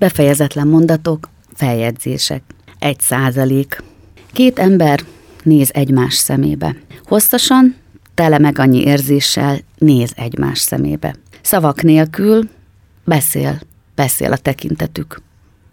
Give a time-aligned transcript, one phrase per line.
[0.00, 2.42] Befejezetlen mondatok, feljegyzések.
[2.78, 3.82] Egy százalék.
[4.32, 5.00] Két ember
[5.42, 6.76] néz egymás szemébe.
[7.04, 7.76] Hosszasan,
[8.14, 11.14] tele meg annyi érzéssel néz egymás szemébe.
[11.42, 12.48] Szavak nélkül
[13.04, 13.60] beszél,
[13.94, 15.22] beszél a tekintetük.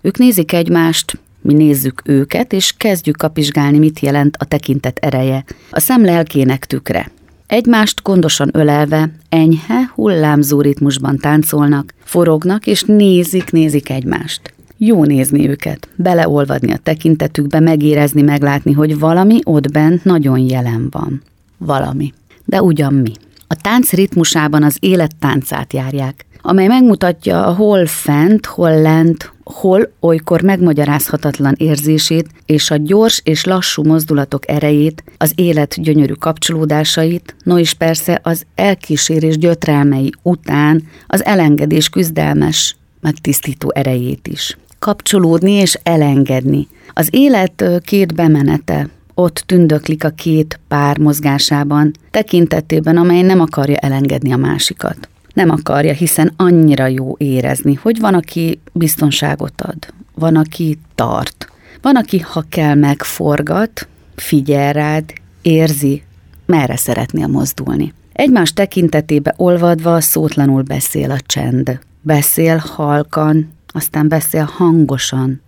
[0.00, 5.44] Ők nézik egymást, mi nézzük őket, és kezdjük kapizsgálni, mit jelent a tekintet ereje.
[5.70, 7.10] A szem lelkének tükre.
[7.54, 14.54] Egymást gondosan ölelve, enyhe, hullámzó ritmusban táncolnak, forognak és nézik, nézik egymást.
[14.76, 21.22] Jó nézni őket, beleolvadni a tekintetükbe, megérezni, meglátni, hogy valami ott bent nagyon jelen van.
[21.58, 22.12] Valami.
[22.44, 23.12] De ugyan mi.
[23.46, 30.42] A tánc ritmusában az élet táncát járják, amely megmutatja hol fent, hol lent, hol olykor
[30.42, 37.72] megmagyarázhatatlan érzését és a gyors és lassú mozdulatok erejét, az élet gyönyörű kapcsolódásait, no és
[37.72, 44.56] persze az elkísérés gyötrelmei után az elengedés küzdelmes, megtisztító erejét is.
[44.78, 46.68] Kapcsolódni és elengedni.
[46.92, 54.32] Az élet két bemenete, ott tündöklik a két pár mozgásában, tekintetében, amely nem akarja elengedni
[54.32, 60.78] a másikat nem akarja, hiszen annyira jó érezni, hogy van, aki biztonságot ad, van, aki
[60.94, 61.48] tart,
[61.82, 66.02] van, aki, ha kell, megforgat, figyel rád, érzi,
[66.46, 67.92] merre szeretnél mozdulni.
[68.12, 71.78] Egymás tekintetébe olvadva szótlanul beszél a csend.
[72.00, 75.40] Beszél halkan, aztán beszél hangosan,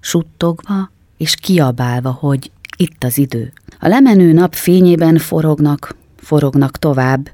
[0.00, 3.52] suttogva és kiabálva, hogy itt az idő.
[3.80, 7.30] A lemenő nap fényében forognak, forognak tovább,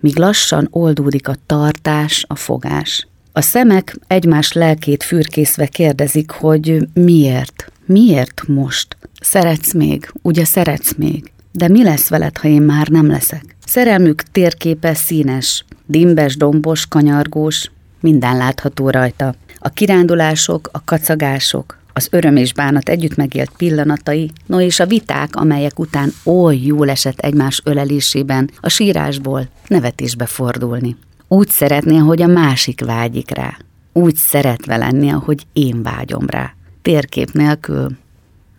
[0.00, 3.06] míg lassan oldódik a tartás, a fogás.
[3.32, 8.96] A szemek egymás lelkét fürkészve kérdezik, hogy miért, miért most?
[9.20, 11.32] Szeretsz még, ugye szeretsz még?
[11.52, 13.56] De mi lesz veled, ha én már nem leszek?
[13.66, 19.34] Szerelmük térképe színes, dimbes, dombos, kanyargós, minden látható rajta.
[19.58, 25.36] A kirándulások, a kacagások, az öröm és bánat együtt megélt pillanatai, no és a viták,
[25.36, 30.96] amelyek után oly jól esett egymás ölelésében, a sírásból nevetésbe fordulni.
[31.28, 33.56] Úgy szeretné, hogy a másik vágyik rá.
[33.92, 36.54] Úgy szeretve lenni, ahogy én vágyom rá.
[36.82, 37.96] Térkép nélkül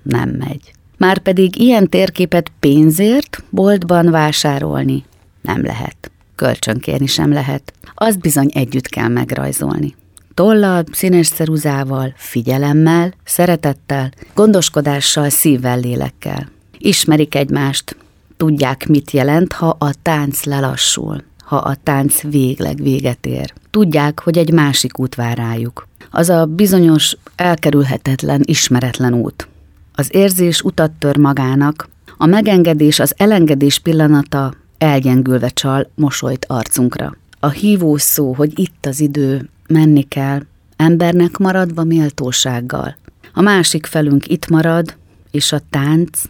[0.04, 0.72] nem megy.
[0.98, 5.04] Márpedig ilyen térképet pénzért boltban vásárolni
[5.42, 6.12] nem lehet.
[6.36, 7.74] Kölcsönkérni sem lehet.
[7.94, 9.96] Azt bizony együtt kell megrajzolni
[10.40, 16.50] tollal, színes ceruzával, figyelemmel, szeretettel, gondoskodással, szívvel, lélekkel.
[16.78, 17.96] Ismerik egymást,
[18.38, 23.54] tudják, mit jelent, ha a tánc lelassul, ha a tánc végleg véget ér.
[23.70, 25.88] Tudják, hogy egy másik út vár rájuk.
[26.12, 29.48] Az a bizonyos, elkerülhetetlen, ismeretlen út.
[29.96, 37.16] Az érzés utat tör magának, a megengedés, az elengedés pillanata elgyengülve csal mosolyt arcunkra.
[37.40, 42.96] A hívó szó, hogy itt az idő, menni kell, embernek maradva méltósággal.
[43.34, 44.96] A másik felünk itt marad,
[45.32, 46.22] és a tánc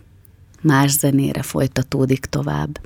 [0.61, 2.79] más zenére folytatódik tovább.